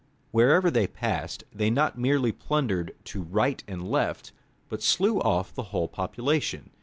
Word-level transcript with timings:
Wherever 0.31 0.71
they 0.71 0.87
passed 0.87 1.43
they 1.53 1.69
not 1.69 1.95
merely 1.95 2.31
plundered 2.31 2.95
to 3.03 3.21
right 3.21 3.63
and 3.67 3.87
left, 3.87 4.31
but 4.67 4.81
slew 4.81 5.19
off 5.19 5.53
the 5.53 5.65
whole 5.69 5.87
population. 5.87 6.71